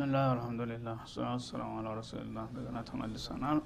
[0.00, 3.58] ብስምላህ አልሐምዱሊላህ ሰላቱ ሰላሙ አላ ረሱልላህ እንደገና ተመልሰናል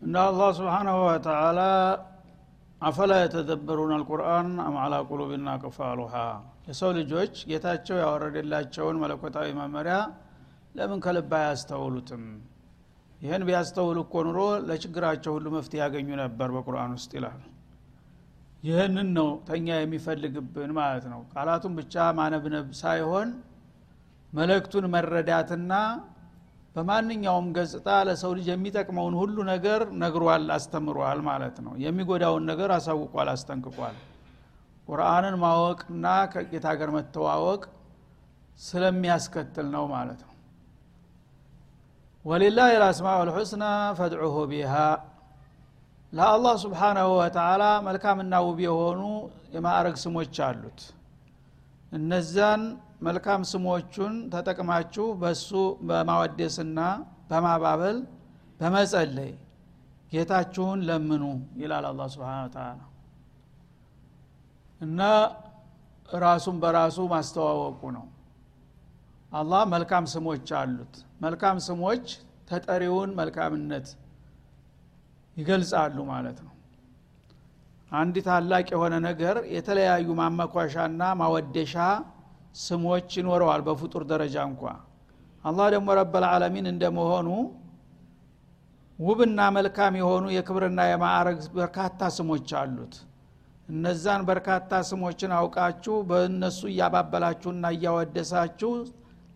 [0.00, 1.60] እና አላህ ስብሓናሁ ወተላ
[2.82, 4.76] አፈላ የተደበሩን አልቁርአን አም
[5.10, 6.14] ቁሉብና ቅፋሉሃ
[6.66, 9.96] የሰው ልጆች ጌታቸው ያወረደላቸውን መለኮታዊ መመሪያ
[10.74, 12.26] ለምን ከልብ አያስተውሉትም?
[13.18, 17.40] ይህን ቢያስተውሉ እኮ ኑሮ ለችግራቸው ሁሉ መፍትሄ ያገኙ ነበር በቁርአን ውስጥ ይላል።
[18.62, 23.28] ይህንን ነው ተኛ የሚፈልግብን ማለት ነው። ቃላቱን ብቻ ማነብነብ ሳይሆን
[24.34, 25.72] መልእክቱን መረዳትና
[26.76, 33.96] በማንኛውም ገጽታ ለሰው ልጅ የሚጠቅመውን ሁሉ ነገር ነግሯል አስተምሯል ማለት ነው። የሚጎዳውን ነገር አሳውቋል አስጠንቅቋል።
[34.88, 37.62] ቁርአንን ማወቅና ከጌታ ጋር መተዋወቅ
[38.60, 40.32] ስለሚያስከትል ነው ማለት ነው።
[42.24, 43.64] ወሊላህ ልአስማኡ ልሑስና
[43.98, 44.74] ፈድዑሁ ቢሃ።
[46.12, 49.00] ለአላህ ስብሓናሁ ወተላ መልካምና ውብ የሆኑ
[49.54, 50.80] የማዕረግ ስሞች አሉት።
[51.92, 52.62] እነዛን
[53.04, 55.48] መልካም ስሞቹን ተጠቅማችሁ በሱ
[55.88, 56.80] በማወደስና
[57.30, 57.96] በማባበል
[58.60, 59.32] በመጸለይ
[60.12, 61.24] ጌታችሁን ለምኑ
[61.62, 62.80] ይላል አላ ስብሓን ተላ
[64.80, 65.00] እና
[66.18, 68.06] ራሱን በራሱ ማስተዋወቁ ነው።
[69.32, 72.04] አላህ መልካም ስሞች አሉት። መልካም ስሞች
[72.50, 73.86] ተጠሪውን መልካምነት
[75.36, 76.50] ይገልጻሉ ማለት ነው።
[77.92, 81.74] አንድ ታላቅ የሆነ ነገር የተለያዩ ማመኳሻና ማወደሻ
[82.54, 84.62] ስሞች ይኖረዋል በፍጡር ደረጃ እንኳ።
[85.44, 87.28] አላህ ደግሞ ረበልዓለሚን እንደመሆኑ
[88.98, 92.94] ውብና መልካም የሆኑ የክብርና የማዕረግ በርካታ ስሞች አሉት።
[93.68, 98.70] እነዛን በርካታ ስሞችን አውቃችሁ በእነሱ እያባበላችሁና እያወደሳችሁ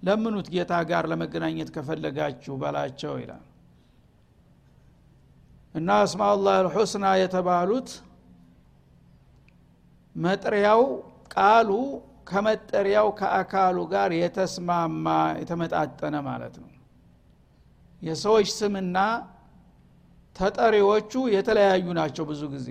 [0.02, 3.44] ለምኑት ጌታ ጋር ለመገናኘት ከፈለጋችሁ በላቸው ይላል።
[5.74, 7.88] እና አስማኡላህ አልሑስና የተባሉት
[10.16, 10.82] መጥሪያው
[11.34, 11.70] ቃሉ
[12.28, 15.06] ከመጠሪያው ከአካሉ ጋር የተስማማ
[15.40, 16.70] የተመጣጠነ ማለት ነው።
[18.02, 18.98] የሰዎች ስምና
[20.36, 22.68] ተጠሪዎቹ የተለያዩ ናቸው ብዙ ጊዜ።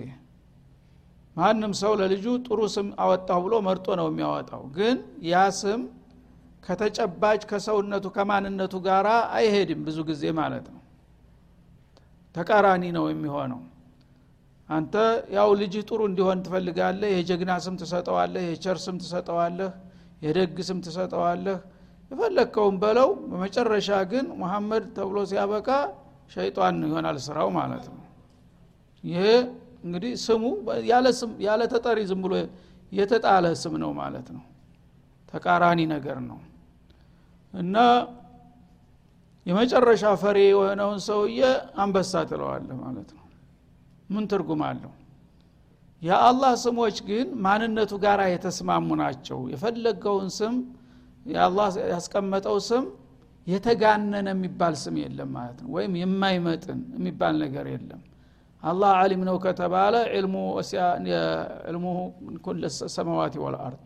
[1.36, 4.96] ማንም ሰው ለልጁ ጥሩ ስም አወጣሁ ብሎ መርጦ ነው የሚያወጣው። ግን
[5.28, 5.80] ያ ስም
[6.64, 10.82] ከተጨባጭ ከሰውነቱ ከማንነቱ ጋር አይሄድም ብዙ ጊዜ ማለት ነው።
[12.34, 13.60] ተቃራኒ ነው የሚሆነው
[14.68, 14.94] አንተ
[15.34, 19.70] ያው ልጅህ ጥሩ እንዲሆን ትፈልጋለህ የጀግና ስም ትሰጠዋለህ የቸር ስም ትሰጠዋለህ
[20.22, 21.58] የደግ ስም ትሰጠዋለህ።
[22.10, 25.68] የፈለግከውን በለው በመጨረሻ ግን ሙሐመድ ተብሎ ሲያበቃ
[26.30, 28.02] ሸይጣን ይሆናል ስራው ማለት ነው።
[29.04, 29.24] ይሄ
[29.84, 30.44] እንግዲህ ስሙ
[31.46, 32.34] ያለ ተጠሪ ዝም ብሎ
[32.92, 34.44] የተጣለ ስም ነው ማለት ነው።
[35.32, 36.38] ተቃራኒ ነገር ነው።
[37.54, 37.76] እና
[39.46, 41.40] የመጨረሻ ፈሪ የሆነውን ሰውዬ
[41.82, 43.17] አንበሳ ትለዋለህ ማለት ነው
[44.10, 44.92] ምን ትርጉም አለው?
[46.02, 50.54] የአላህ ስሞች ግን ማንነቱ ጋር የተስማሙ ናቸው። የፈለገውን ስም
[51.26, 52.84] የአላህ ያስቀመጠው ስም
[53.46, 58.00] የተጋነነ የሚባል ስም የለም ማለት ነው። ወይም የማይመጥን የሚባል ነገር የለም።
[58.62, 59.94] አላህ አሊም ነው ከተባለ
[61.68, 61.84] ዕልሙ
[62.46, 62.62] ኩል
[62.94, 63.84] ሰማዋት ወልአርድ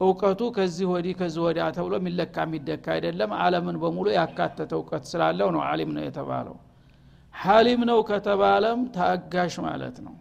[0.00, 5.62] እውቀቱ ከዚህ ወዲህ ከዚህ ወዲያ ተብሎ የሚለካ የሚደካ አይደለም። አለምን በሙሉ ያካተተ እውቀት ስላለው ነው
[5.68, 6.56] አሊም ነው የተባለው
[7.34, 10.14] ሐሊም ነው ከተባለም ታጋሽ ማለት ነው።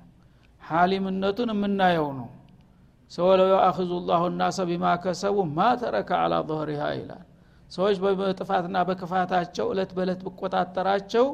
[0.61, 2.29] ሐሊምነቱን የምናየው ነው።
[3.11, 7.23] ሰወለው አክዙ ላሁ ናሰ ቢማ ከሰቡ ማ ተረከ አላ ظهሪሃ ይላል።
[7.71, 11.25] ሰዎች በጥፋትና በክፋታቸው እለት በእለት ብቆጣጠራቸው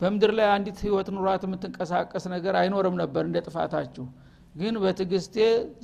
[0.00, 4.06] በምድር ላይ አንዲት ህይወት ኑሯት የምትንቀሳቀስ ነገር አይኖርም ነበር እንደ ጥፋታችሁ።
[4.54, 5.36] ግን በትግስቴ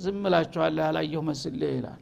[0.02, 2.00] ዝም ላችኋለህ ያላየሁ መስሌ ይላል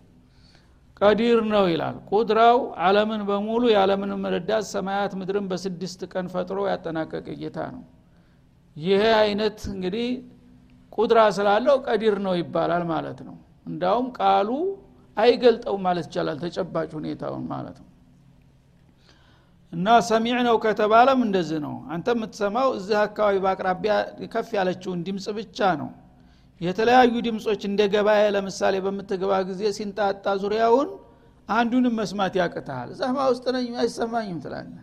[1.00, 2.56] ቀዲር ነው ይላል። ቁድራው
[2.87, 7.83] አለምን በሙሉ የዓለምን ረዳት ሰማያት ምድርን በስድስት ቀን ፈጥሮ ያጠናቀቀ ጌታ ነው።
[8.76, 10.08] ይሄ አይነት እንግዲህ
[10.93, 13.37] ቁድራ ስላለው ቀዲር ነው ይባላል ማለት ነው።
[13.67, 14.50] እንዳውም ቃሉ
[15.17, 17.88] አይገልጠውም ማለት ይቻላል ተጨባጭ ሁኔታውን ማለት ነው።
[19.73, 23.94] እና ሰሚዕ ነው ከተባለም እንደዚህ ነው። አንተ የምትሰማው እዚህ አካባቢ በአቅራቢያ
[24.32, 25.91] ከፍ ያለችውን ድምፅ ብቻ ነው
[26.61, 30.89] የተለያዩ ድምፆች እንደ ገበያ ለምሳሌ በምትገባ ጊዜ ሲንጣጣ ዙሪያውን
[31.49, 34.75] አንዱንም መስማት ያቅትሃል። ዛማ ውስጥ ነኝ አይሰማኝም ትላለ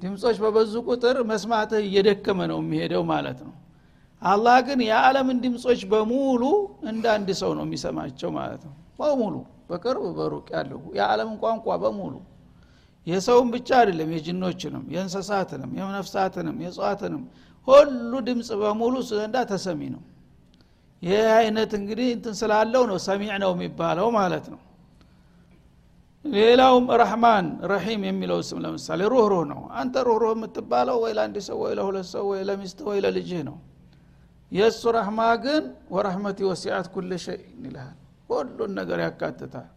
[0.00, 3.54] ድምፆች በበዙ ቁጥር መስማትህ እየደከመ ነው የሚሄደው ማለት ነው።
[4.22, 6.42] አላህ ግን የዓለምን ድምፆች በሙሉ
[6.90, 9.34] እንደ አንድ ሰው ነው የሚሰማቸው ማለት ነው። በሙሉ
[9.70, 12.14] በቅርብ በሩቅ ያለው የዓለምን ቋንቋ በሙሉ።
[13.06, 17.22] የሰውን ብቻ አይደለም የጅኖችንም የእንስሳትንም የነፍሳትንም የእጽዋትንም
[17.68, 20.02] ሁሉ ድምፅ በሙሉ ዘንዳ ተሰሚ ነው
[21.02, 24.60] ይህ አይነት እንግዲህ እንትን ስላለው ነው ሰሚዕ ነው የሚባለው ማለት ነው።
[26.24, 31.72] ሌላውም ረህማን ረሒም የሚለው ስም ለምሳሌ ሩህሩህ ነው። አንተ ሩህሩህ የምትባለው ወይ ለአንድ ሰው ወይ
[31.78, 33.56] ለሁለት ሰው ወይ ለሚስት ወይ ለልጅህ ነው።
[34.52, 35.64] የእሱ ረህማ ግን
[35.94, 37.96] ወረህመቲ ወሲዓት ኩል ሸይን ይልሃል።
[38.30, 39.68] ሁሉን ነገር ያካትታል።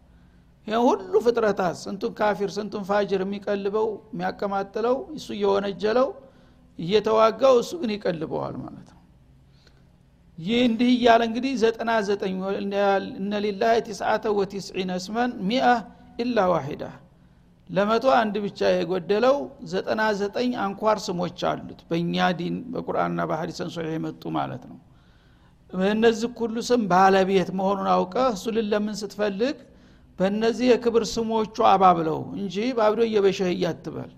[0.66, 6.08] ይህ ሁሉ ፍጥረታት ስንቱን ካፊር ስንቱን ፋጅር የሚቀልበው የሚያቀማጥለው እሱ እየወነጀለው
[6.78, 8.93] እየተዋጋው እሱ ግን ይቀልበዋል ማለት ነው
[10.38, 12.36] ይህ እንዲህ እያለ እንግዲህ ዘጠና ዘጠኝ
[13.18, 13.72] እነ ሊላህ
[14.38, 15.66] ወቲስዒነ እስመን ሚአ
[16.22, 16.84] ኢላ ዋሂዳ።
[17.70, 19.36] ለመቶ አንድ ብቻ የጎደለው
[19.70, 24.78] ዘጠና ዘጠኝ አንኳር ስሞች አሉት። በእኛ ዲን በቁርአንና በሀዲሰን ሶሒህ የመጡ ማለት ነው።
[25.70, 29.56] በእነዚህ ሁሉ ስም ባለቤት መሆኑን አውቀ እሱ ልለምን ስትፈልግ
[30.18, 34.12] በእነዚህ የክብር ስሞቹ አባብለው እንጂ ባብዶ እየበሸህ እያትበል።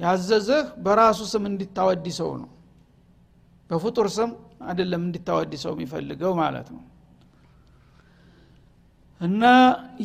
[0.00, 2.50] ያዘዘህ በራሱ ስም እንዲታወዲሰው ነው።
[3.70, 4.30] በፍጡር ስም
[4.60, 6.82] አይደለም እንዲታወዲሰው የሚፈልገው ማለት ነው።
[9.20, 9.44] እና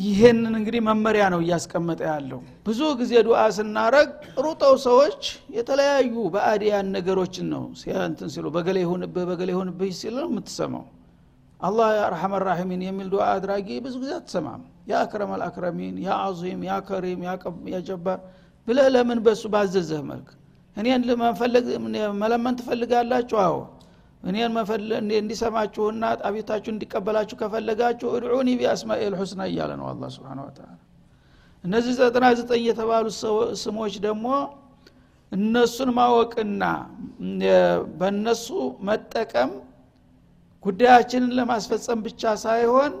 [0.04, 4.08] ይሄንን እንግዲህ መመሪያ ነው እያስቀመጠ ያለው። ብዙ ጊዜ ዱዓ ስናረግ
[4.44, 5.20] ሩጠው ሰዎች
[5.58, 7.62] የተለያዩ በአዲያን ነገሮችን ነው
[8.04, 10.84] እንትን ሲሉ በገሌ ይሁንብህ በገሌ ይሁንብህ ሲል ነው የምትሰማው።
[11.60, 16.74] አላህ አርሐመ ራሒሚን የሚል ዱዓ አድራጊ ብዙ ጊዜ አትሰማም። ያ አክረም አልአክረሚን ያ አዚም ያ
[16.88, 17.20] ከሪም
[17.70, 18.18] ያ ጀባር
[18.68, 20.28] ብለህ ለምን በሱ ባዘዘህ መልክ?
[20.76, 21.02] እኔን
[22.22, 23.36] መለመን ትፈልጋላችሁ?
[23.46, 23.56] አዎ
[24.24, 24.52] እኔን
[25.18, 30.70] እንዲሰማችሁና ጣቢታችሁ እንዲቀበላችሁ ከፈለጋችሁ እድዑኒ ቢአስማኤል ሑስና እያለ ነው አላ ስብን ወተላ
[31.64, 33.06] እነዚህ ዘጠና ዘጠኝ የተባሉ
[33.62, 34.26] ስሞች ደግሞ
[35.32, 36.64] እነሱን ማወቅና
[38.00, 38.46] በእነሱ
[38.88, 39.52] መጠቀም
[40.64, 42.92] ጉዳያችንን ለማስፈጸም ብቻ ሳይሆን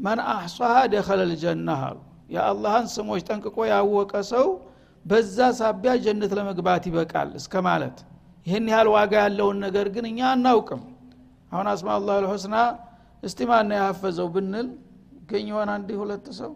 [0.00, 1.98] መን አሕሷሃ ደኸለል ጀና አሉ።
[2.34, 4.46] የአላህን ስሞች ጠንቅቆ ያወቀ ሰው
[5.04, 7.96] በዛ ሳቢያ ጀነት ለመግባት ይበቃል እስከ ማለት
[8.46, 10.82] ይህን ያህል ዋጋ ያለውን ነገር ግን እኛ አናውቅም።
[11.52, 12.56] አሁን አስማ አላህ ልሑስና
[13.22, 14.68] እስቲ ማና ያሐፈዘው ብንል
[15.30, 16.52] ገኝ የሆን አንድ ሁለት ሰው?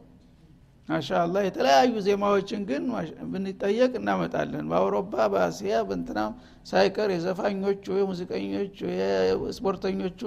[0.88, 2.84] ማሻአላ የተለያዩ ዜማዎችን ግን
[3.32, 6.32] ብንጠየቅ እናመጣለን። በአውሮፓ በአስያ በንትናም
[6.66, 10.20] ሳይቀር የዘፋኞቹ የሙዚቀኞቹ የስፖርተኞቹ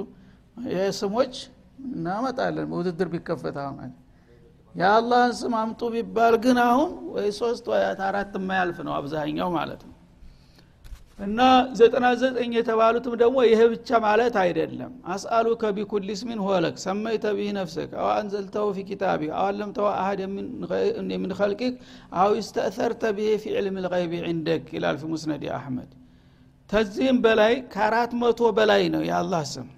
[0.71, 1.33] የስሞች
[1.89, 3.91] እናመጣለን። በውድድር ቢከፈት አሁን
[4.75, 9.90] የአላህን ስም አምጡ ቢባል ግን አሁን ወይ ሶስት ወይ አራት የማያልፍ ነው አብዛኛው ማለት ነው
[11.21, 11.39] እና
[11.77, 17.49] ዘጠና ዘጠኝ የተባሉትም ደግሞ ይህ ብቻ ማለት አይደለም። أسألك بكل اسم هو لك سميت به
[17.57, 20.21] نفسك أو أنزلته في كتابك أو علمته أحدا
[21.15, 21.75] من خلقك
[22.21, 25.91] أو استأثرت به في علم الغيب عندك ይላል في مسند أحمد
[26.69, 29.69] ተዚህም በላይ ከአራት መቶ በላይ ነው የአላህ ስም።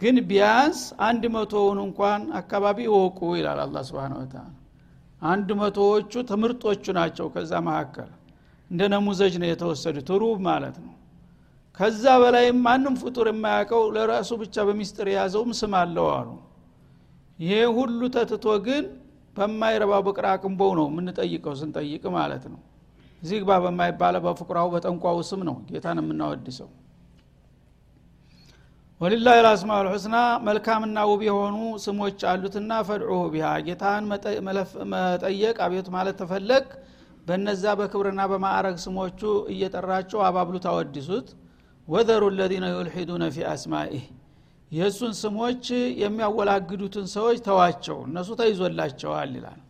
[0.00, 4.46] ግን ቢያንስ አንድ መቶውን እንኳን አካባቢ ይወቁ ይላል አላ ስብን ወተላ
[5.22, 8.10] አንድ መቶዎቹ ትምህርቶቹ ናቸው ከዛ መካከል
[8.70, 10.94] እንደ ነሙዘጅ ነው የተወሰዱት ሩብ ማለት ነው።
[11.78, 16.28] ከዛ በላይም ማንም ፍጡር የማያውቀው ለራሱ ብቻ በሚስጥር የያዘውም ስም አለው አሉ።
[17.38, 18.84] ይሄ ሁሉ ተትቶ ግን
[19.36, 22.60] በማይረባ በቅራ ቅንቦው ነው የምንጠይቀው ስንጠይቅ ማለት ነው።
[23.22, 26.68] እዚህ ግባ በማይባለ በፍቁራው በጠንቋው ስም ነው ጌታን የምናወድሰው።
[29.00, 30.16] ወሊላህ ልአስማ ልሑስና
[30.46, 34.02] መልካምና ውብ የሆኑ ስሞች አሉትና ፈድዑሁ ቢሃ። ጌታን
[34.92, 36.66] መጠየቅ አቤቱ ማለት ተፈለግ
[37.26, 39.20] በነዛ በክብርና በማዕረግ ስሞቹ
[39.52, 41.28] እየጠራቸው አባብሉ ታወድሱት።
[41.88, 44.04] ወዘሩ ለዚነ ዩልሒዱነ ፊ አስማኢህ
[44.72, 45.64] የእሱን ስሞች
[46.02, 49.60] የሚያወላግዱትን ሰዎች ተዋቸው እነሱ ተይዞላቸዋል ይላል።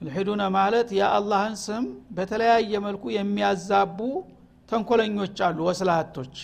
[0.00, 1.84] ዩልሒዱነ ማለት የአላህን ስም
[2.16, 3.98] በተለያየ መልኩ የሚያዛቡ
[4.68, 6.36] ተንኮለኞች አሉ ወስላቶች።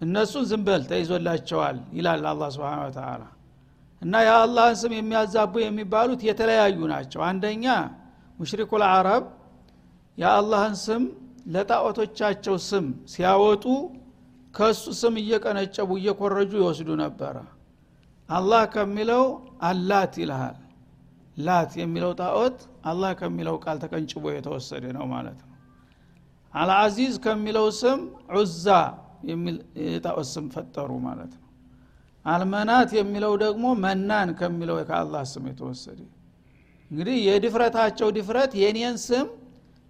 [0.00, 3.22] እነሱን ዝንበል ተይዞላቸዋል ይላል አላ ስብን ተላ
[4.02, 7.66] እና የአላህን ስም የሚያዛቡ የሚባሉት የተለያዩ ናቸው። አንደኛ
[8.38, 9.24] ሙሽሪኩ ልአረብ
[10.18, 11.02] የአላህን ስም
[11.54, 13.64] ለጣዖቶቻቸው ስም ሲያወጡ
[14.54, 17.36] ከእሱ ስም እየቀነጨቡ እየኮረጁ ይወስዱ ነበረ።
[18.28, 19.24] አላህ ከሚለው
[19.68, 20.56] አላት ይልሃል።
[21.36, 22.58] ላት የሚለው ጣዖት
[22.90, 25.52] አላህ ከሚለው ቃል ተቀንጭቦ የተወሰደ ነው ማለት ነው።
[26.54, 28.00] አልአዚዝ ከሚለው ስም
[28.34, 28.66] ዑዛ
[29.30, 29.56] የሚል
[29.86, 31.42] የጣዖት ስም ፈጠሩ ማለት ነው።
[32.24, 36.00] አልመናት የሚለው ደግሞ መናን ከሚለው ከአላህ ስም የተወሰደ።
[36.90, 39.26] እንግዲህ የድፍረታቸው ድፍረት የኔን ስም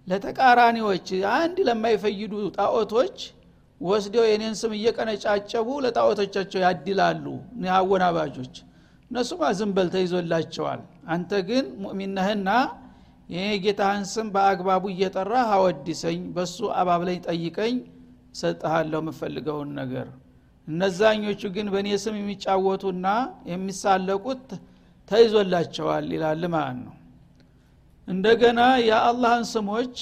[0.07, 3.17] ለተቃራኒዎች አንድ ለማይፈይዱ ጣዖቶች
[3.81, 7.25] ወስደው የኔን ስም እየቀነጫጨቡ ለጣዖቶቻቸው ያድላሉ።
[7.75, 8.55] አወናባጆች
[9.11, 10.81] እነሱማ ዝንበል ተይዞላቸዋል።
[11.13, 12.49] አንተ ግን ሙእሚነህና
[13.29, 17.75] የጌታህን ስም በአግባቡ እየጠራ አወድሰኝ በሱ አባብለኝ ጠይቀኝ
[18.35, 20.07] ሰጥሃለሁ የምፈልገውን ነገር።
[20.67, 23.07] እነዛኞቹ ግን በእኔ ስም የሚጫወቱና
[23.51, 24.47] የሚሳለቁት
[25.07, 26.93] ተይዞላቸዋል ይላል ማለት ነው
[28.07, 29.95] እንደገና የአላህን ስሞች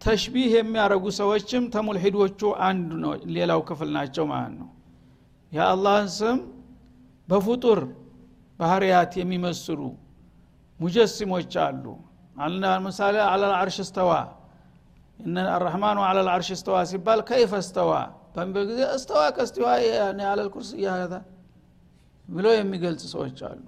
[0.00, 4.68] ተሽቢህ የሚያደረጉ ሰዎችም ተሙልሂዶቹ አንዱ ነው ሌላው ክፍል ናቸው ማለት ነው።
[5.52, 6.38] የአላህን ስም
[7.28, 7.80] በፍጡር
[8.58, 9.80] ባህርያት የሚመስሉ
[10.80, 11.84] ሙጀሲሞች አሉ።
[12.86, 14.10] ምሳሌ አለልአርሽ እስተዋ
[15.50, 17.92] አረሕማኑ አለ ልአርሽ እስተዋ ሲባል ከይፈ እስተዋ
[18.34, 19.68] በሚበል ጊዜ እስተዋ ከስትዋ
[20.30, 20.70] አለልኩርስ
[22.28, 23.64] ብለው የሚገልጽ ሰዎች አሉ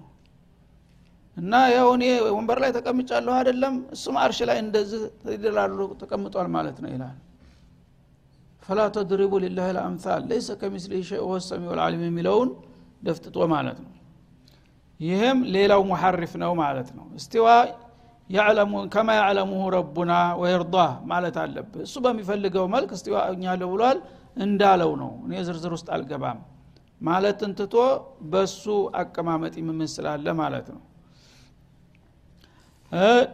[1.39, 2.05] እና ያው እኔ
[2.37, 3.75] ወንበር ላይ ተቀምጫለሁ አይደለም?
[3.95, 5.01] እሱም አርሽ ላይ እንደዚህ
[5.35, 7.17] ይደላሉ ተቀምጧል ማለት ነው ይላል።
[8.63, 12.49] ፈላ ተድሪቡ ሊላህ ልአምሳል ለይሰ ከሚስሊህ ሸይ ወሰሚዑ ልዓሊም የሚለውን
[13.03, 13.93] ደፍጥጦ ማለት ነው።
[15.01, 17.47] ይህም ሌላው ሙሐሪፍ ነው ማለት ነው። እስቲዋ
[18.31, 23.99] ያዕለሙ ከማ ያዕለሙሁ ረቡና ወይርዳህ ማለት አለብህ። እሱ በሚፈልገው መልክ እስቲዋ እኛለሁ ብሏል
[24.37, 26.41] እንዳለው ነው። እኔ ዝርዝር ውስጥ አልገባም።
[27.01, 27.75] ማለትን ትቶ
[28.31, 28.65] በሱ
[29.01, 30.81] አቀማመጥ ይምመስላለ ማለት ነው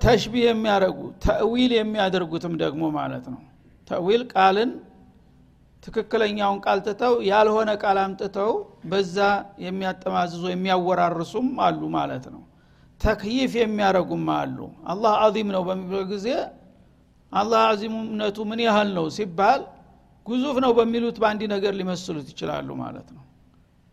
[0.03, 3.41] ተሽቢህ የሚያደርጉ ተእዊል የሚያደርጉትም ደግሞ ማለት ነው።
[3.89, 4.71] ተእዊል ቃልን
[5.83, 8.53] ትክክለኛውን ቃል ትተው ያልሆነ ቃል አምጥተው
[8.91, 9.17] በዛ
[9.65, 12.43] የሚያጠማዝዙ የሚያወራርሱም አሉ ማለት ነው።
[13.01, 14.59] ተክይፍ የሚያደረጉም አሉ።
[14.93, 16.29] አላህ አዚም ነው በሚለው ጊዜ
[17.33, 19.63] አላህ አዚምነቱ ምን ያህል ነው ሲባል
[20.27, 23.23] ግዙፍ ነው በሚሉት በአንድ ነገር ሊመስሉት ይችላሉ ማለት ነው።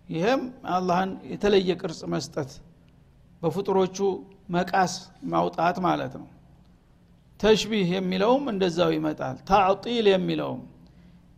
[0.07, 0.41] ይህም
[0.75, 2.51] አላህን የተለየ ቅርጽ መስጠት
[3.41, 3.97] በፍጡሮቹ
[4.49, 4.93] መቃስ
[5.31, 6.27] ማውጣት ማለት ነው።
[7.39, 10.61] ተሽቢህ የሚለውም እንደዛው ይመጣል። ታዕጢል የሚለውም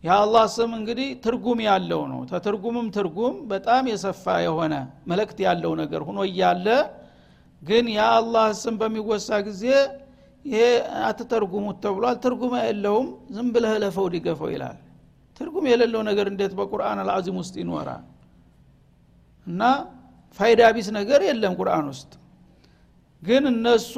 [0.04, 4.74] የአላህ ስም እንግዲህ ትርጉም ያለው ነው። ተትርጉምም ትርጉም በጣም የሰፋ የሆነ
[5.10, 6.66] መልእክት ያለው ነገር ሁኖ እያለ
[7.62, 9.64] ግን የአላህ ስም በሚወሳ ጊዜ
[10.44, 10.62] ይሄ
[11.08, 14.76] አትተርጉሙት ተብሏል። ትርጉም የለውም። ዝም ብለህ ለፈው ዲገፈው ይላል።
[15.40, 18.02] ትርጉም የሌለው ነገር እንዴት በቁርአን አልዓዚም ውስጥ ይኖራል?
[19.46, 19.62] እና
[20.38, 22.12] ፋይዳ ቢስ ነገር የለም ቁርአን ውስጥ።
[23.22, 23.94] ግን እነሱ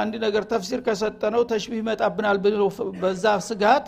[0.00, 2.36] አንድ ነገር ተፍሲር ከሰጠነው ተሽቢህ ይመጣብናል
[3.02, 3.86] በዛ ስጋት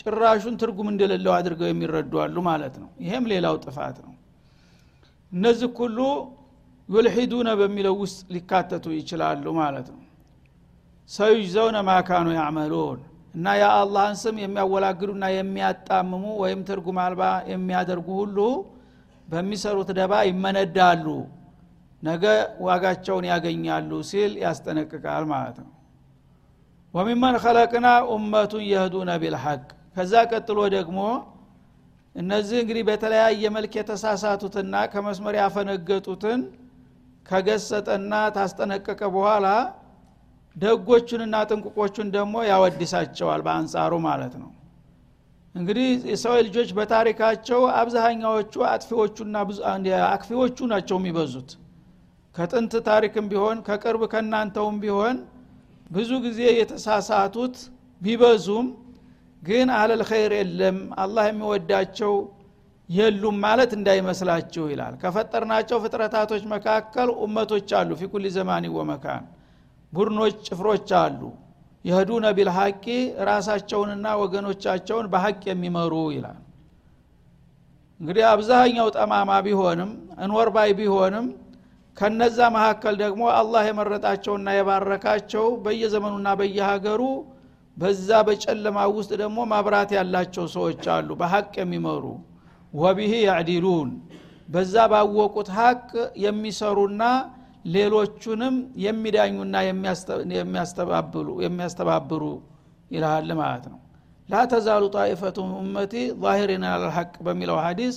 [0.00, 4.12] ጭራሹን ትርጉም እንደሌለው አድርገው የሚረዱ አሉ ማለት ነው። ይሄም ሌላው ጥፋት ነው።
[5.32, 5.98] እነዚህ ሁሉ
[6.88, 10.02] ዩልሒዱነ በሚለው ውስጥ ሊካተቱ ይችላሉ ማለት ነው።
[11.10, 13.00] ሰዩጅዘውነ ማካኑ ያዕመሉን
[13.34, 18.38] እና የአላህን ስም የሚያወላግዱና የሚያጣምሙ ወይም ትርጉም አልባ የሚያደርጉ ሁሉ
[19.28, 21.06] በሚሰሩት ደባ ይመነዳሉ።
[22.02, 22.24] ነገ
[22.66, 25.70] ዋጋቸውን ያገኛሉ ሲል ያስጠነቅቃል ማለት ነው።
[26.94, 29.62] ወሚመን ከለቅና ኡመቱን የህዱነ ቢልሐቅ።
[29.96, 30.98] ከዛ ቀጥሎ ደግሞ
[32.14, 36.40] እነዚህ እንግዲህ በተለያየ መልክ የተሳሳቱትና ከመስመር ያፈነገጡትን
[37.26, 39.46] ከገሰጠና ታስጠነቀቀ በኋላ
[40.56, 44.50] ደጎቹንና ጥንቁቆቹን ደግሞ ያወድሳቸዋል በአንጻሩ ማለት ነው
[45.56, 49.36] እንግዲህ የሰው ልጆች በታሪካቸው አብዛኛዎቹ አጥፊዎቹና
[50.08, 51.50] አክፊዎቹ ናቸው የሚበዙት።
[52.34, 55.16] ከጥንት ታሪክም ቢሆን ከቅርብ ከእናንተውም ቢሆን
[55.90, 57.56] ብዙ ጊዜ የተሳሳቱት
[58.00, 58.66] ቢበዙም
[59.42, 62.14] ግን على الخير የለም አላህ የሚወዳቸው
[62.88, 69.24] የሉም ማለት እንዳይመስላችሁ ይላል። ከፈጠርናቸው ፍጥረታቶች መካከል ኡመቶች አሉ። في كل زمان ومكان
[69.92, 71.20] ቡድኖች ጭፍሮች አሉ
[71.86, 72.84] يهدون بالحق
[73.28, 76.38] ራሳቸውንና ወገኖቻቸውን በሐቅ የሚመሩ ይላል።
[78.00, 79.90] እንግዲህ አብዛኛው ጠማማ ቢሆንም
[80.24, 81.26] እንወርባይ ቢሆንም
[81.96, 87.02] ከነዛ መካከል ደግሞ አላህ የመረጣቸውና የባረካቸው በየዘመኑና በየሀገሩ
[87.76, 92.04] በዛ በጨለማ ውስጥ ደግሞ ማብራት ያላቸው ሰዎች አሉ በሀቅ የሚመሩ።
[92.72, 93.90] ወቢህ ያዕዲሉን
[94.48, 95.88] በዛ ባወቁት ሀቅ
[96.24, 97.02] የሚሰሩና
[97.75, 99.55] ሌሎቹንም የሚዳኙና
[100.39, 102.23] የሚያስተባብሉ የሚያስተባብሩ
[102.95, 103.79] ይልሃል ማለት ነው
[104.29, 107.95] ላ ተዛሉ ጣኢፈቱ ኡመቲ ዛሂሪን አለልሐቅ በሚለው ሀዲስ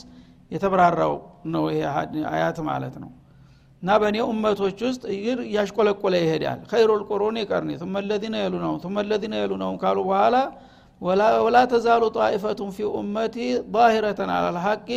[0.53, 1.15] የተብራራው
[1.55, 1.83] ነው ይሄ
[2.33, 3.11] አያት ማለት ነው
[3.83, 9.35] እና በእኔ ኡመቶች ውስጥ ይር እያሽቆለቆለ ይሄዳል ኸይሩ ልቁሩን ቀርኒ ثم الذين يلونهم ثم الذين
[9.43, 10.37] يلونهم ካሉ በኋላ
[11.47, 13.37] ወላ ተዛሉ ጣኢፈቱን ፊ ኡመቲ
[13.77, 14.91] ظاهرة على الحق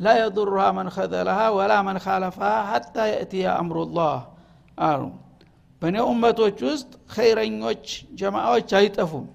[0.00, 4.16] ላ የضሩሃ መን ከዘለሃ ወላ መን ካለፈሃ ሀታ የእትያ አምሩላህ
[4.80, 5.02] አሉ።
[5.82, 7.84] በእኔ ኡመቶች ውስጥ ኸይረኞች
[8.20, 9.26] ጀማዎች አይጠፉም።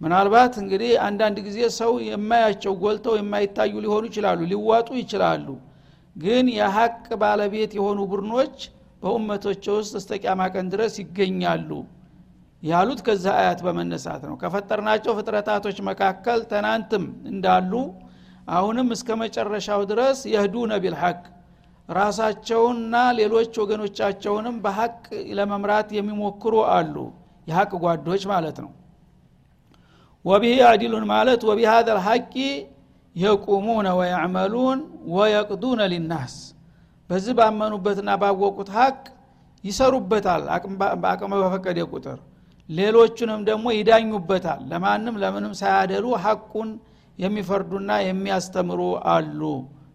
[0.00, 5.46] ምናልባት እንግዲህ አንዳንድ ጊዜ ሰው የማያቸው ጎልተው የማይታዩ ሊሆኑ ይችላሉ ሊዋጡ ይችላሉ።
[6.16, 8.56] ግን የሀቅ ባለቤት የሆኑ ቡድኖች
[9.02, 11.70] በኡመቶች ውስጥ እስተቂያማ ቀን ድረስ ይገኛሉ
[12.62, 17.72] ያሉት ከዛ አያት በመነሳት ነው። ከፈጠርናቸው ፍጥረታቶች መካከል ትናንትም እንዳሉ
[18.48, 21.18] አሁንም እስከ መጨረሻው ድረስ የህዱነ ቢልሐቅ።
[21.88, 24.96] ራሳቸውና ሌሎች ወገኖቻቸውንም በሀቅ
[25.38, 26.96] ለመምራት የሚሞክሩ አሉ።
[27.46, 28.70] የሀቅ ጓዶች ማለት ነው።
[30.24, 32.34] ወቢህ አዲሉን ማለት ወቢህ ልሐቂ
[33.16, 34.80] የቁሙነ ወያዕመሉን
[35.12, 36.34] ወየቅዱነ ሊናስ።
[37.10, 38.98] በዚህ ባመኑበትና ባወቁት ሀቅ
[39.64, 42.18] ይሰሩበታል አቅመ በፈቀደ ቁጥር።
[42.68, 46.68] ሌሎቹንም ደግሞ ይዳኙበታል። ለማንም ለምንም ሳያደሉ ሀቁን
[47.18, 48.80] የሚፈርዱና የሚያስተምሩ
[49.12, 49.40] አሉ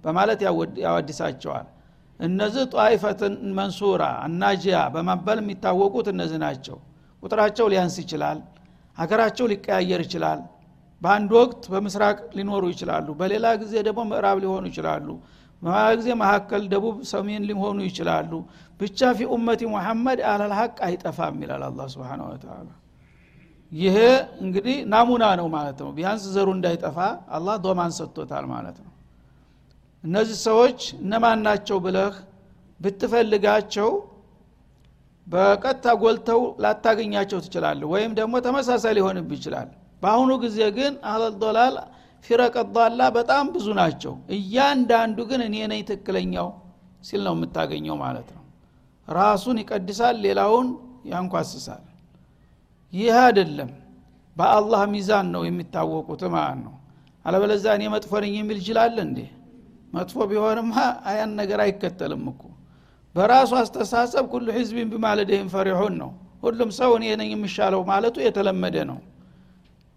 [0.03, 0.39] በማለት
[0.85, 1.67] ያወድሳቸዋል።
[2.19, 6.77] እነዚህ ጧይፈትን መንሱራ አናጂያ በመባል የሚታወቁት እነዚህ ናቸው።
[7.23, 8.39] ቁጥራቸው ሊያንስ ይችላል
[8.97, 10.41] ሀገራቸው ሊቀያየር ይችላል
[11.01, 15.07] በአንድ ወቅት በምስራቅ ሊኖሩ ይችላሉ በሌላ ጊዜ ደግሞ ምዕራብ ሊሆኑ ይችላሉ
[15.97, 18.31] ጊዜ መካከል ደቡብ ሰሜን ሊሆኑ ይችላሉ።
[18.79, 22.69] ብቻ ፊ ኡመቲ ሙሐመድ አለልሐቅ አይጠፋም ይላል አላ ስብን ወተላ
[23.73, 23.97] ይሄ
[24.43, 26.97] እንግዲህ ናሙና ነው ማለት ነው። ቢያንስ ዘሩ እንዳይጠፋ
[27.35, 28.91] አላህ ዶማን ሰጥቶታል ማለት ነው።
[30.03, 32.15] እነዚህ ሰዎች እነማን ናቸው ብለህ
[32.79, 33.89] ብትፈልጋቸው
[35.27, 39.69] በቀጥታ ጎልተው ላታገኛቸው ትችላለህ ወይም ደግሞ ተመሳሳይ ሊሆንብ ይችላል።
[40.01, 41.75] በአሁኑ ጊዜ ግን አለዶላል
[42.25, 46.49] ፊረቀዷላ በጣም ብዙ ናቸው። እያንዳንዱ ግን እኔ ነኝ ትክክለኛው
[47.03, 48.43] ሲል ነው የምታገኘው ማለት ነው።
[49.07, 50.67] ራሱን ይቀድሳል ሌላውን
[51.05, 51.83] ያንኳስሳል
[52.93, 53.69] ይህ አይደለም።
[54.37, 56.73] በአላህ ሚዛን ነው የሚታወቁት ማለት ነው።
[57.25, 59.19] አለበለዛ እኔ መጥፎ ነኝ የሚል ይችላል እንዴ?
[59.93, 60.73] መጥፎ ቢሆንማ
[61.09, 62.41] አያን ነገር አይከተልም እኮ።
[63.15, 66.11] በራሱ አስተሳሰብ ኩሉ ህዝብን ቢማለደህም ፈሪሑን ነው።
[66.43, 68.99] ሁሉም ሰው እኔ ነኝ የሚሻለው ማለቱ የተለመደ ነው።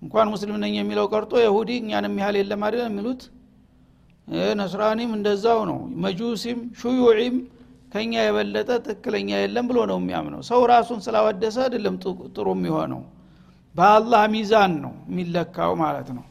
[0.02, 3.22] እንኳን ሙስሊም ነኝ የሚለው ቀርጦ የሁዲ እኛንም ያህል የለም አይደል የሚሉት?
[4.60, 7.36] ነስራኒም እንደዛው ነው። መጁሲም ሹዩዒም
[7.96, 11.94] ከኛ የበለጠ ትክክለኛ የለም ብሎ ነው የሚያምነው። ሰው ራሱን ስላወደሰ አይደለም
[12.34, 13.00] ጥሩ የሚሆነው።
[13.74, 16.24] በአላህ ሚዛን ነው የሚለካው ማለት ነው።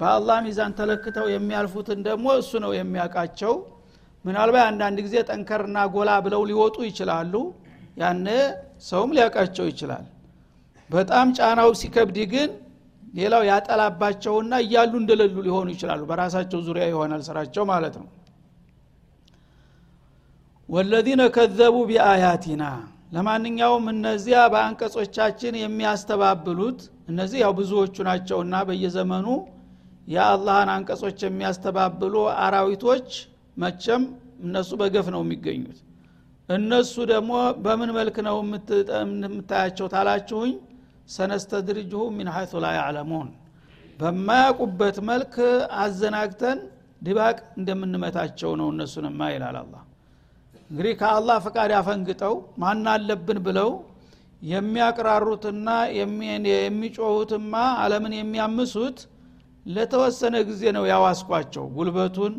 [0.00, 3.52] በአላህ ሚዛን ተለክተው የሚያልፉትን ደግሞ እሱ ነው የሚያውቃቸው።
[4.24, 7.34] ምናልባት አንዳንድ ጊዜ ጠንከርና ጎላ ብለው ሊወጡ ይችላሉ።
[7.96, 8.26] ያነ
[8.88, 10.04] ሰውም ሊያውቃቸው ይችላል።
[10.90, 12.50] በጣም ጫናው ሲከብድ ግን
[13.14, 18.08] ሌላው ያጠላባቸውና እያሉ እንደሌሉ ሊሆኑ ይችላሉ። በራሳቸው ዙሪያ ይሆናል ስራቸው ማለት ነው
[20.68, 22.64] ወለዚነ ከዘቡ ቢአያቲና።
[23.14, 26.80] ለማንኛውም እነዚያ በአንቀጾቻችን የሚያስተባብሉት
[27.10, 29.26] እነዚህ ያው ብዙዎቹ ናቸውና በየዘመኑ
[30.08, 33.08] የአላህን አንቀጾች የሚያስተባብሉ አራዊቶች
[33.56, 34.02] መቸም
[34.44, 35.78] እነሱ በገፍ ነው የሚገኙት።
[36.48, 37.32] እነሱ ደግሞ
[37.64, 38.36] በምን መልክ ነው
[39.22, 40.52] የምታያቸው ታላችሁኝ?
[41.10, 43.28] ሰነስተድርጅሁ ሚን ሐይቱ ላ ያዕለሙን።
[43.98, 45.34] በማያውቁበት መልክ
[45.80, 46.58] አዘናግተን
[47.02, 49.74] ድባቅ እንደምንመታቸው ነው እነሱንማ ይላል አላ
[50.70, 53.70] እንግዲህ ከአላህ ፈቃድ ያፈንግጠው ማን አለብን ብለው
[54.42, 55.68] የሚያቅራሩትና
[56.50, 58.98] የሚጮሁትማ አለምን የሚያምሱት
[59.66, 62.34] ለተወሰነ ጊዜ ነው ያዋስኳቸው። ጉልበቱን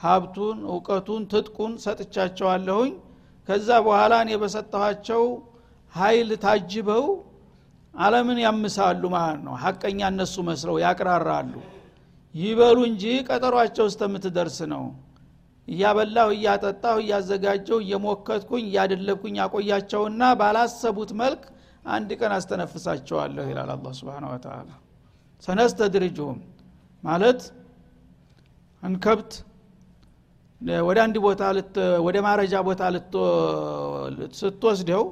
[0.00, 2.92] ሀብቱን እውቀቱን ትጥቁን ሰጥቻቸዋለሁኝ።
[3.48, 5.22] ከዛ በኋላ እኔ በሰጠኋቸው
[5.94, 7.04] ሀይል ታጅበው
[7.94, 11.54] አለምን ያምሳሉ ማለት ነው። ሀቀኛ እነሱ መስለው ያቅራራሉ።
[12.34, 14.82] ይበሉ እንጂ ቀጠሯቸው እስተምትደርስ ነው
[15.68, 21.42] እያበላሁ እያጠጣሁ እያዘጋጀው እየሞከትኩኝ እያደለብኩኝ ያቆያቸውና ባላሰቡት መልክ
[21.88, 24.70] አንድ ቀን አስተነፍሳቸዋለሁ ይላል አላ ስብን ወተላ
[25.42, 26.38] ሰነስተድርጅሁም
[27.02, 27.40] ማለት
[28.82, 29.32] አንከብት
[30.84, 31.42] ወደ አንድ ቦታ
[32.06, 32.82] ወደ ማረጃ ቦታ
[34.40, 35.04] ስትወስደው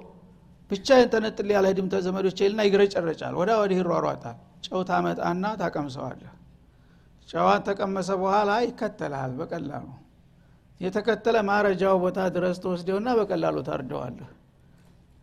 [0.70, 4.36] ብቻ ተነጥል ያለ ህድም ተዘመዶች ይልና ይግረጨረጫል ወዳ ወዲህ ይሯሯጣል።
[4.66, 6.32] ጨው ታመጣና ታቀምሰዋለህ።
[7.28, 9.84] ጨዋን ተቀመሰ በኋላ ይከተልሃል በቀላሉ
[10.84, 14.30] የተከተለ ማረጃው ቦታ ድረስ ተወስደውና በቀላሉ ታርደዋለህ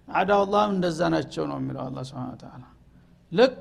[0.08, 2.64] አዳውላህም እንደዛ ናቸው ነው የሚለው አላ ስብን ተላ
[3.32, 3.60] ልክ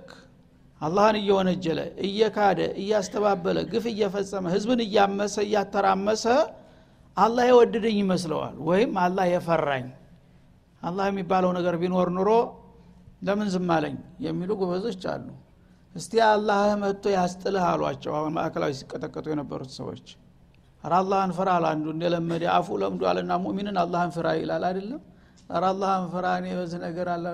[0.80, 6.24] አላህን እየወነጀለ እየካደ እያስተባበለ ግፍ እየፈጸመ ህዝብን እያመሰ እያተራመሰ
[7.16, 9.86] አላህ የወደደኝ ይመስለዋል ወይም አላህ የፈራኝ።
[10.82, 12.30] አላህ የሚባለው ነገር ቢኖር ኑሮ
[13.22, 15.26] ለምን ዝም አለኝ የሚሉ ጎበዞች አሉ።
[15.94, 20.06] እስቲ አላህ መጥቶ ያስጥልህ አሏቸው። አሁን ማዕከላዊ ሲቀጠቀጡ የነበሩት ሰዎች
[20.84, 21.48] ኧረ አላህን ፍራ
[21.88, 25.00] እንደለመደ አፉ ለምዶ አለና ሙሚንን አላህን ፍራ ይላል አይደለም?
[25.50, 26.06] ኧረ አላህን
[26.40, 27.26] እኔ በዚህ ነገር አለ።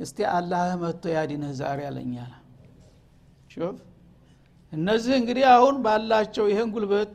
[0.00, 2.32] እስቲ አላህ መጥቶ ያዲንህ ዛሬ አለኛል
[3.52, 3.76] ሹፍ?
[4.72, 7.14] እነዚህ እንግዲህ አሁን ባላቸው ይህን ጉልበት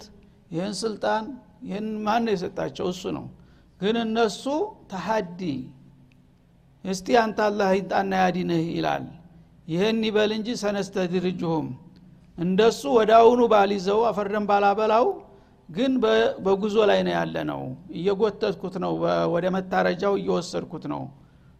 [0.51, 1.25] ይህን ስልጣን
[1.67, 2.85] ይህን ማን የሰጣቸው?
[2.93, 3.25] እሱ ነው።
[3.81, 4.43] ግን እነሱ
[4.91, 5.41] ተሀዲ
[6.85, 9.05] እስቲ አንተ አላህ ይጣና ያዲንህ ይላል።
[9.67, 11.67] ይህን ይበል እንጂ ሰነስተድርጅሁም።
[12.37, 12.81] እንደሱ
[13.17, 15.05] አሁኑ ባሊዘው አፈርደን ባላበላው
[15.69, 15.91] ግን
[16.45, 17.61] በጉዞ ላይ ነው ያለ ነው
[17.97, 18.91] እየጎተትኩት ነው
[19.33, 21.01] ወደ መታረጃው እየወሰድኩት ነው።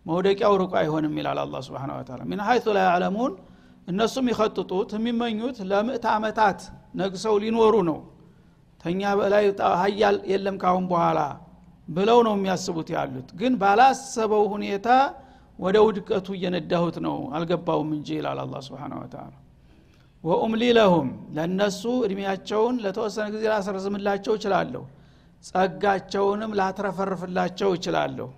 [0.05, 3.33] መውደቂያው ርቆ አይሆንም ይላል አላ ስብን ተላ ሚን ሀይቱ ላይ ያዕለሙን
[3.87, 6.59] እነሱም ይኸጥጡት የሚመኙት ለምእት ዓመታት
[6.99, 7.97] ነግሰው ሊኖሩ ነው።
[8.83, 9.45] ተኛ በላይ
[9.81, 11.19] ሀያል የለም ካሁን በኋላ
[11.87, 14.87] ብለው ነው የሚያስቡት ያሉት። ግን ባላሰበው ሁኔታ
[15.59, 19.33] ወደ ውድቀቱ እየነዳሁት ነው። አልገባውም እንጂ ይላል አላ ስብን ተላ
[20.25, 24.83] ወኡምሊ ለሁም ለእነሱ እድሜያቸውን ለተወሰነ ጊዜ ላስረዝምላቸው እችላለሁ።
[25.43, 28.29] ጸጋቸውንም ላትረፈርፍላቸው እችላለሁ።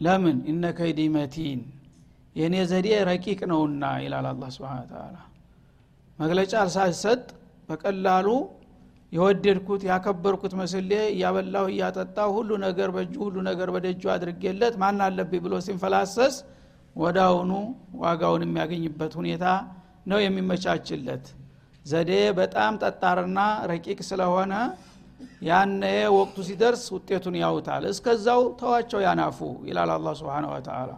[0.00, 0.36] ለምን?
[0.50, 1.60] እነ ከይዲ መቲን።
[2.36, 5.14] የእኔ ዘዴ ረቂቅ ነውና ይላል አላ ስብን
[6.18, 7.22] መግለጫ ሳይሰጥ
[7.68, 8.28] በቀላሉ
[9.12, 15.54] የወደድኩት ያከበርኩት መስሌ እያበላሁ እያጠጣሁ ሁሉ ነገር በእጁ ሁሉ ነገር በደጁ አድርጌለት ማን አለብኝ ብሎ
[15.66, 16.36] ሲንፈላሰስ
[16.96, 17.52] ወዳውኑ
[18.02, 19.44] ዋጋውን የሚያገኝበት ሁኔታ
[20.06, 21.24] ነው የሚመቻችለት።
[21.84, 23.38] ዘዴ በጣም ጠጣርና
[23.70, 24.52] ረቂቅ ስለሆነ
[25.42, 25.82] ያነ
[26.16, 29.38] ወቅቱ ሲደርስ ውጤቱን ያውታል። እስከዛው ተዋቸው ያናፉ
[29.68, 30.90] ይላል አላ ስብን ወተላ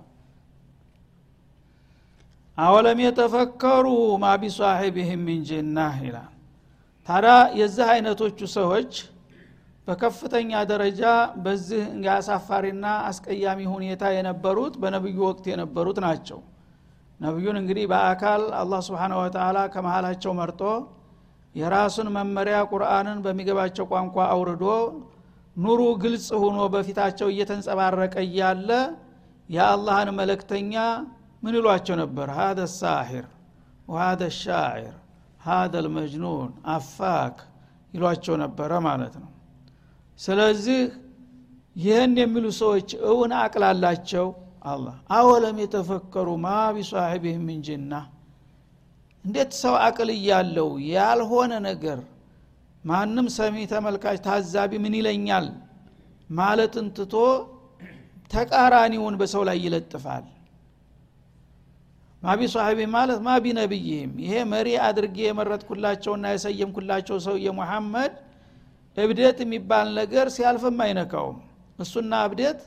[2.59, 3.87] አወለም የተፈከሩ
[4.23, 6.33] ማ ቢሳሒብህም ሚን ጅናህ ይላል።
[7.09, 8.93] ታዲያ የዚህ አይነቶቹ ሰዎች
[9.89, 11.03] በከፍተኛ ደረጃ
[11.45, 11.83] በዚህ
[12.17, 16.41] አሳፋሪና አስቀያሚ ሁኔታ የነበሩት በነቢዩ ወቅት የነበሩት ናቸው
[17.21, 20.63] ነቢዩን እንግዲህ በአካል አላህ ስብሓን ወተላ ከመሃላቸው መርጦ
[21.55, 24.65] የራሱን መመሪያ ቁርአንን በሚገባቸው ቋንቋ አውርዶ
[25.57, 28.71] ኑሩ ግልጽ ሁኖ በፊታቸው እየተንጸባረቀ እያለ
[29.49, 30.75] የአላህን መለክተኛ
[31.43, 32.29] ምን ይሏቸው ነበር?
[32.39, 33.27] ሀደ ሳሒር
[33.87, 34.95] ወሀደ ሻዒር
[35.41, 37.37] ሀደ ልመጅኑን አፋክ
[37.95, 39.31] ይሏቸው ነበረ ማለት ነው።
[40.19, 40.81] ስለዚህ
[41.77, 44.27] ይህን የሚሉ ሰዎች እውን አቅላላቸው
[44.65, 47.61] አላህ አወለም የተፈከሩ ማ ቢሳሒብህም ምን
[49.25, 51.99] እንዴት ሰው አቅል እያለው ያልሆነ ነገር
[52.85, 55.47] ማንም ሰሚ ተመልካች ታዛቢ ምን ይለኛል?
[56.31, 57.15] ማለትን ትቶ
[58.31, 60.25] ተቃራኒውን በሰው ላይ ይለጥፋል።
[62.23, 68.15] ማቢ ሷሒቢ ማለት ማቢ ነቢይህም ይሄ መሪ አድርጌ የመረጥኩላቸውና የሰየምኩላቸው ሰውዬ ሙሐመድ
[68.97, 71.39] እብደት የሚባል ነገር ሲያልፍም አይነካውም።
[71.79, 72.61] እሱና እብደት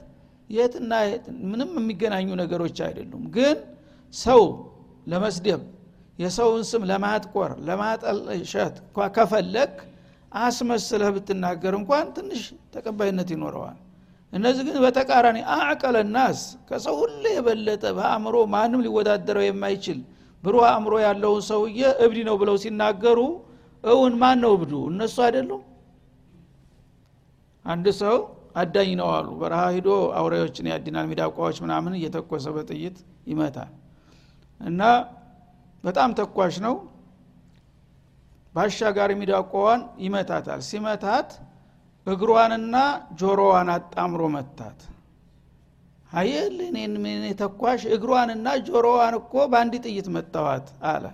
[0.51, 0.93] የትና
[1.49, 3.57] ምንም የሚገናኙ ነገሮች አይደሉም። ግን
[4.13, 4.41] ሰው
[5.07, 5.61] ለመስደብ
[6.19, 8.75] የሰውን ስም ለማጥቆር ለማጠልሸት
[9.15, 9.71] ከፈለግ
[10.41, 12.41] አስመስለህ ብትናገር እንኳን ትንሽ
[12.73, 13.77] ተቀባይነት ይኖረዋል።
[14.33, 19.99] እነዚህ ግን በተቃራኒ አዕቀለ ናስ ከሰው ሁሉ የበለጠ በአእምሮ ማንም ሊወዳደረው የማይችል
[20.43, 23.19] ብሩህ አእምሮ ያለውን ሰውዬ እብዲ ነው ብለው ሲናገሩ
[23.83, 24.73] እውን ማን ነው እብዱ?
[24.91, 25.61] እነሱ አይደሉም?
[27.65, 28.15] አንድ ሰው
[28.55, 33.71] አዳኝ ነው አሉ። በረሃ ሂዶ አውሬዎችን ያድናል ሚዳቋዎች ምናምን እየተኮሰ በጥይት ይመታል።
[34.61, 34.81] እና
[35.83, 36.75] በጣም ተኳሽ ነው።
[38.55, 41.29] ባሻጋሪ ሚዳቋዋን ይመታታል። ሲመታት
[42.07, 42.75] እግሯንና
[43.19, 44.79] ጆሮዋን አጣምሮ መታት።
[46.11, 46.93] አየል እኔን
[47.41, 47.81] ተኳሽ?
[47.95, 51.05] እግሯንና ጆሮዋን እኮ በአንድ ጥይት መታዋት አለ።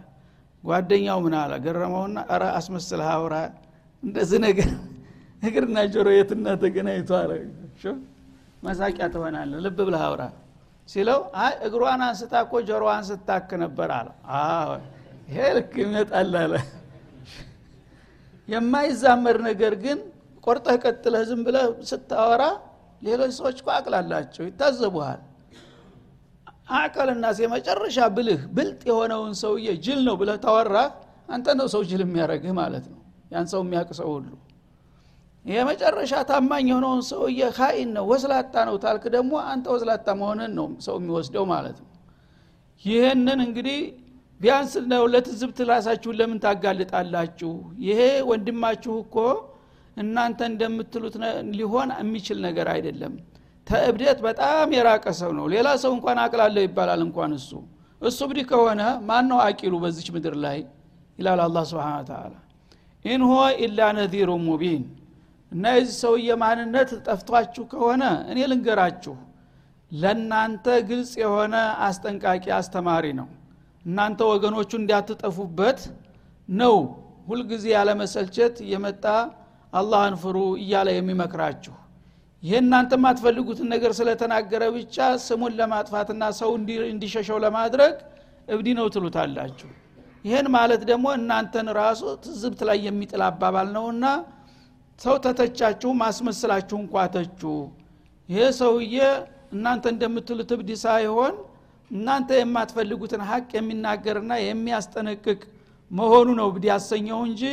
[0.63, 1.51] ጓደኛው ምን አለ?
[1.65, 3.35] ገረመውና ረ አስመስልህ አውራ።
[4.03, 4.69] እንደዚህ ነገር
[5.47, 7.31] እግርና ጆሮ የትና ተገናኝቶ አለ
[8.63, 10.23] መሳቂያ ትሆናለ ልብ ብለህ አውራ
[10.89, 14.07] ሲለው አይ እግሯን አንስታ እኮ ጆሮዋን ስታክ ነበር አለ
[15.29, 16.53] ይሄ ልክ ይመጣል አለ።
[18.49, 19.99] የማይዛመድ ነገር ግን
[20.43, 22.43] ቆርጠህ ቀጥለህ ዝም ብለህ ስታወራ
[23.01, 25.21] ሌሎች ሰዎች እኮ አቅላላቸው ይታዘቡሃል።
[26.77, 30.89] አቀልናስ የመጨረሻ ብልህ ብልጥ የሆነውን ሰውዬ ጅል ነው ብለህ ታወራህ
[31.29, 32.99] አንተ ነው ሰው ጅል የሚያደረግህ ማለት ነው።
[33.31, 34.27] ያን ሰው የሚያውቅ ሰው ሁሉ
[35.47, 40.95] የመጨረሻ ታማኝ የሆነውን ሰውዬ ካኢን ነው ወስላታ ነው ታልክ ደግሞ አንተ ወስላታ መሆንን ነው ሰው
[40.99, 41.89] የሚወስደው ማለት ነው።
[42.85, 43.79] ይህንን እንግዲህ
[44.41, 47.51] ቢያንስ ነው ለትዝብት ራሳችሁን ለምን ታጋልጣላችሁ?
[47.87, 49.15] ይሄ ወንድማችሁ እኮ
[49.97, 51.15] እናንተ እንደምትሉት
[51.57, 53.13] ሊሆን የሚችል ነገር አይደለም።
[53.67, 57.49] ተእብደት በጣም የራቀ ሰው ነው። ሌላ ሰው እንኳን አቅላለሁ ይባላል እንኳን እሱ።
[58.01, 60.59] እሱ ብዲ ከሆነ ማን ነው አቂሉ በዚች ምድር ላይ?
[61.19, 62.33] ይላል አላ ስብን ተላ
[63.05, 63.31] ኢንሆ
[63.63, 64.83] ኢላ ነዚሩ ሙቢን
[65.51, 69.15] እና የዚህ ሰውዬ ማንነት ጠፍቷችሁ ከሆነ እኔ ልንገራችሁ
[69.91, 71.55] ለእናንተ ግልጽ የሆነ
[71.85, 73.27] አስጠንቃቂ አስተማሪ ነው።
[73.83, 75.79] እናንተ ወገኖቹ እንዲያትጠፉበት
[76.49, 76.75] ነው
[77.27, 79.05] ሁልጊዜ ያለመሰልቸት እየመጣ
[79.73, 81.75] አላህን ፍሩ እያለ የሚመክራችሁ።
[82.43, 86.51] ይህ እናንተ የማትፈልጉትን ነገር ስለተናገረ ብቻ ስሙን ለማጥፋትና ሰው
[86.91, 87.95] እንዲሸሸው ለማድረግ
[88.47, 89.69] እብዲ ነው ትሉታላችሁ።
[90.25, 94.05] ይህን ማለት ደግሞ እናንተን ራሱ ትዝብት ላይ የሚጥል አባባል ነውና
[94.99, 97.41] ሰው ተተቻችሁ ማስመስላችሁ እንኳ ተቹ
[98.29, 98.95] ይሄ ሰውዬ
[99.53, 101.35] እናንተ እንደምትሉት እብድ ሳይሆን
[101.91, 105.39] እናንተ የማትፈልጉትን ሀቅ የሚናገርና የሚያስጠነቅቅ
[105.91, 107.43] መሆኑ ነው እብድ ያሰኘው እንጂ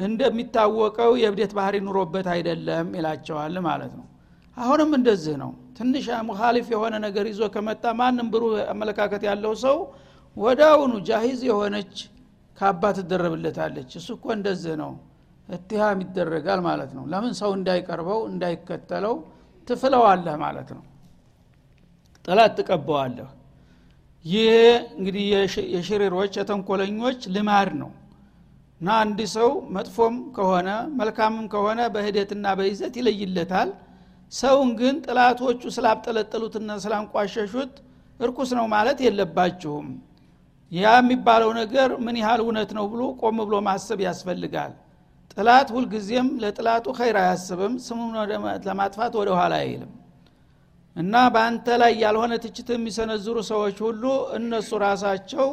[0.00, 4.04] እንደሚታወቀው የእብደት ባህሪ ኑሮበት አይደለም ይላቸዋል ማለት ነው።
[4.56, 9.76] አሁንም እንደዚህ ነው። ትንሽ ሙካሊፍ የሆነ ነገር ይዞ ከመጣ ማንም ብሩህ አመለካከት ያለው ሰው
[10.36, 11.94] ወዳውኑ ጃሂዝ የሆነች
[12.58, 14.92] ካባ ትደረብለታለች። እሱ እኮ እንደዚህ ነው
[15.48, 17.32] እትሃም ይደረጋል ማለት ነው። ለምን?
[17.40, 19.14] ሰው እንዳይቀርበው እንዳይከተለው
[19.68, 20.82] ትፍለዋለህ ማለት ነው።
[22.28, 23.28] ጥላት ትቀበዋለህ።
[24.24, 24.54] ይህ
[24.96, 25.24] እንግዲህ
[25.74, 27.90] የሽሪሮች የተንኮለኞች ልማድ ነው።
[28.80, 33.70] እና አንድ ሰው መጥፎም ከሆነ መልካምም ከሆነ በሂደትና በይዘት ይለይለታል።
[34.32, 37.72] ሰውን ግን ጥላቶቹ ስላብጠለጠሉትና ስላንቋሸሹት
[38.20, 39.88] እርኩስ ነው ማለት የለባችሁም።
[40.72, 44.72] ያ የሚባለው ነገር ምን ያህል እውነት ነው ብሎ ቆም ብሎ ማሰብ ያስፈልጋል
[45.38, 48.14] ጥላት ሁልጊዜም ለጥላቱ ኸይር አያስብም ስሙን
[48.66, 49.92] ለማጥፋት ወደ ኋላ አይልም።
[50.96, 54.02] እና በአንተ ላይ ያልሆነ ትችት የሚሰነዝሩ ሰዎች ሁሉ
[54.38, 55.48] እነሱ ራሳቸው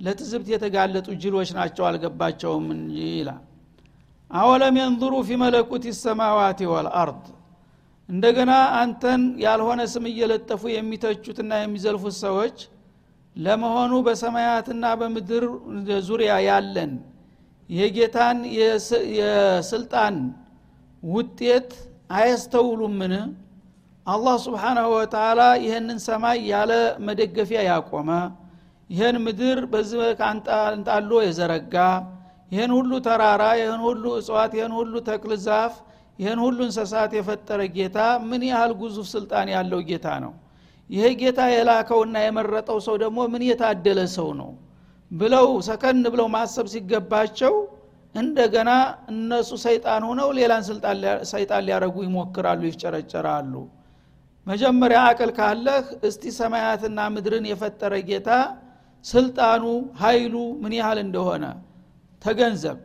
[0.00, 3.40] ለትዝብት የተጋለጡ ጅሎች ናቸው አልገባቸውም እንጂ ይላል።
[4.30, 7.24] አወለም የንظሩ ፊ መለኩት ሰማዋት ወልአርድ
[8.08, 12.58] እንደገና አንተን ያልሆነ ስም እየለጠፉ የሚተቹትና የሚዘልፉት ሰዎች
[13.36, 15.44] ለመሆኑ በሰማያትና በምድር
[16.06, 16.92] ዙሪያ ያለን
[17.70, 18.38] የጌታን
[19.18, 20.16] የስልጣን
[21.02, 21.70] ውጤት
[22.16, 23.14] አያስተውሉምን?
[24.06, 26.72] አላህ ስብሓናሁ ወተላ ይህንን ሰማይ ያለ
[27.06, 28.10] መደገፊያ ያቆመ
[28.90, 30.00] ይህን ምድር በዚህ
[30.68, 31.74] አንጣሎ የዘረጋ
[32.52, 35.74] ይህን ሁሉ ተራራ ይህን ሁሉ እጽዋት ይህን ሁሉ ተክል ዛፍ
[36.18, 37.98] ይህን ሁሉ እንስሳት የፈጠረ ጌታ
[38.28, 40.32] ምን ያህል ጉዙፍ ስልጣን ያለው ጌታ ነው?
[40.90, 44.50] ይሄ ጌታ የላከውና የመረጠው ሰው ደግሞ ምን የታደለ ሰው ነው
[45.10, 47.54] ብለው ሰከን ብለው ማሰብ ሲገባቸው
[48.14, 48.70] እንደገና
[49.12, 50.62] እነሱ ሰይጣን ሆነው ሌላን
[51.32, 53.54] ሰይጣን ሊያረጉ ይሞክራሉ ይፍጨረጨራሉ።
[54.46, 58.30] መጀመሪያ አቅል ካለህ እስቲ ሰማያትና ምድርን የፈጠረ ጌታ
[59.04, 59.64] ስልጣኑ
[60.02, 61.44] ኃይሉ ምን ያህል እንደሆነ
[62.22, 62.78] ተገንዘብ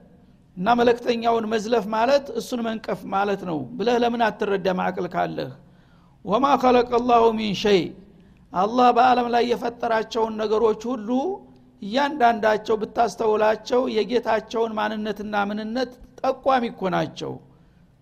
[0.58, 4.80] እና መለክተኛውን መዝለፍ ማለት እሱን መንቀፍ ማለት ነው ብለህ ለምን አትረዳም?
[4.86, 5.52] አቅል ካለህ
[6.26, 7.82] ወማ ከለቀ ላሁ ሚን ሸይ።
[8.54, 11.10] አላህ በአለም ላይ የፈጠራቸውን ነገሮች ሁሉ
[11.82, 15.92] እያንዳንዳቸው ብታስተውላቸው የጌታቸውን ማንነትና ምንነት
[16.22, 17.32] ጠቋሚ እኮ ናቸው።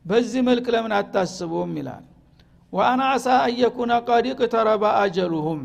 [0.06, 1.72] በዚህ መልክ ለምን አታስቡም?
[1.80, 2.06] ይላል።
[2.74, 5.62] ወአና አሳ አየኩነ ቀድ ቅተረበ አጀሉሁም።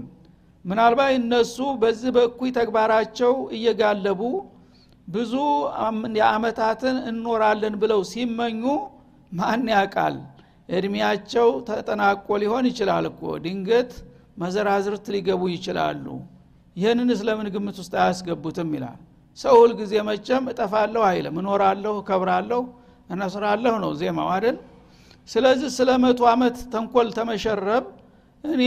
[0.65, 4.21] ምናልባት እነሱ በዚህ በእኩይ ተግባራቸው እየጋለቡ
[5.09, 5.33] ብዙ
[6.19, 8.63] የአመታትን እንኖራለን ብለው ሲመኙ
[9.33, 10.17] ማን ያቃል
[10.69, 13.91] እድሜያቸው ተጠናቆ ሊሆን ይችላል እኮ። ድንገት
[14.39, 16.07] መዘራዝርት ሊገቡ ይችላሉ
[16.77, 18.71] ይህንን ስለምን ግምት ውስጥ አያስገቡትም?
[18.77, 18.99] ይላል።
[19.39, 22.61] ሰው ሁልጊዜ መቸም እጠፋለሁ አይልም እኖራለሁ እከብራለሁ
[23.11, 24.57] እነስራለሁ ነው ዜማው አይደል?
[25.29, 27.85] ስለዚህ ስለ መቶ ዓመት ተንኮል ተመሸረብ
[28.45, 28.63] እኔ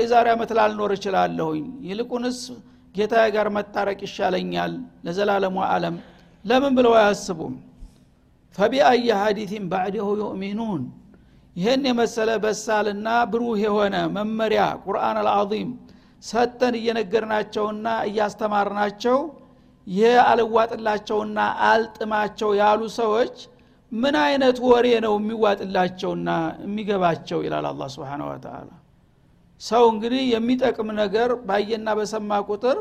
[0.00, 2.38] የዛሬ ዓመት ላልኖር እችላለሁኝ። ይልቁንስ
[2.94, 4.72] ጌታ ጋር መታረቅ ይሻለኛል
[5.06, 5.96] ለዘላለሙ አለም።
[6.44, 7.54] ለምን ብለው አያስቡም?
[8.58, 10.82] ፈቢአየ ሀዲቲን ባዕድሁ ዩእሚኑን።
[11.56, 15.68] ይህን የመሰለ በሳልና ብሩህ የሆነ መመሪያ ቁርአን አልዓظም
[16.22, 19.18] ሰጠን እየነገርናቸውና እያስተማርናቸው
[19.86, 23.36] ይህ አልዋጥላቸውና አልጥማቸው ያሉ ሰዎች
[23.92, 26.28] ምን አይነት ወሬ ነው የሚዋጥላቸውና
[26.64, 27.38] የሚገባቸው?
[27.46, 28.70] ይላል አላ ስብን ወተላ
[29.60, 32.78] ሰው እንግዲህ የሚጠቅም ነገር ባየና በሰማ ቁጥር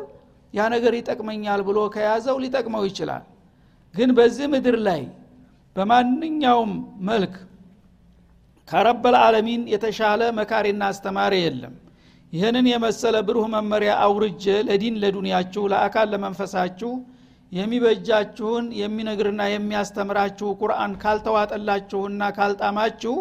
[0.54, 3.24] ያ ነገር ይጠቅመኛል ብሎ ከያዘው ሊጠቅመው ይችላል።
[3.93, 5.02] ግን በዚህ ምድር ላይ
[5.76, 6.71] በማንኛውም
[7.10, 7.34] መልክ
[8.67, 11.74] ከረበል ዓለሚን የተሻለ መካሪና አስተማሪ የለም
[12.33, 16.91] ይህንን የመሰለ ብሩህ መመሪያ አውርጀ ለዲን ለዱንያችሁ ለአካል ለመንፈሳችሁ
[17.51, 23.15] የሚበጃችሁን የሚነግርና የሚያስተምራችሁ ቁርአን ካልተዋጠላችሁና ካልጣማችሁ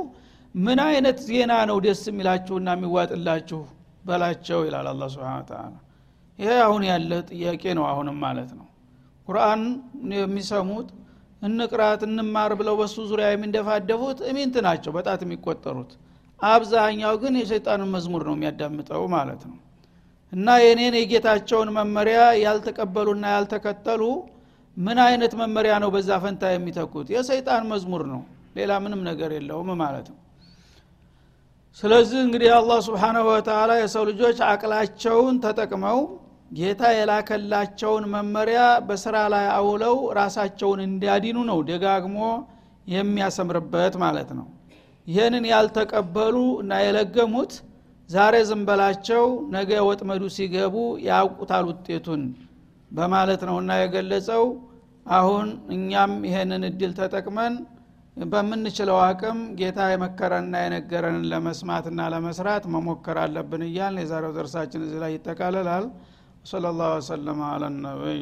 [0.55, 3.61] ምን አይነት ዜና ነው ደስ የሚላችሁና የሚዋጥላችሁ
[4.05, 5.73] በላቸው ይላል አላ ስብን ተላ
[6.39, 8.67] ይሄ አሁን ያለ ጥያቄ ነው አሁንም ማለት ነው።
[9.29, 9.61] ቁርአን
[10.17, 10.89] የሚሰሙት
[11.43, 15.93] እንቅራት እንማር ብለው በሱ ዙሪያ የሚንደፋደፉት እሚንት ናቸው በጣት የሚቆጠሩት
[16.41, 19.59] አብዛኛው ግን የሸይጣንን መዝሙር ነው የሚያዳምጠው ማለት ነው።
[20.33, 24.03] እና የኔን የጌታቸውን መመሪያ ያልተቀበሉና ያልተከተሉ
[24.77, 27.07] ምን አይነት መመሪያ ነው በዛ ፈንታ የሚተኩት?
[27.15, 28.23] የሰይጣን መዝሙር ነው።
[28.57, 30.19] ሌላ ምንም ነገር የለውም ማለት ነው።
[31.79, 35.99] ስለዚህ እንግዲህ አላህ ስብሓናሁ ወተላ የሰው ልጆች አቅላቸውን ተጠቅመው
[36.51, 42.19] ጌታ የላከላቸውን መመሪያ በስራ ላይ አውለው ራሳቸውን እንዲያዲኑ ነው ደጋግሞ
[42.95, 44.47] የሚያሰምርበት ማለት ነው
[45.07, 47.53] ይህንን ያልተቀበሉ እና የለገሙት
[48.11, 50.75] ዛሬ ዝንበላቸው ነገ ወጥመዱ ሲገቡ
[51.07, 52.23] ያውቁታል ውጤቱን
[52.91, 54.45] በማለት ነው እና የገለጸው።
[55.07, 57.55] አሁን እኛም ይህንን እድል ተጠቅመን
[58.17, 65.87] በምንችለው አቅም ጌታ የመከረንና የነገረንን ለመስማትና ለመስራት መሞከር አለብን እያል የዛሬው ደርሳችን እዚህ ላይ ይጠቃለላል።
[66.45, 68.21] ወሰለ ላሁ ወሰለማ አለነቢይ